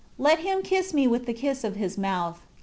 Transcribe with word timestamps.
"Let 0.17 0.39
him 0.39 0.63
kiss 0.63 0.95
me 0.95 1.05
with 1.05 1.27
the 1.27 1.33
kiss 1.35 1.63
of 1.63 1.75
his 1.75 1.95
mouth." 1.95 2.41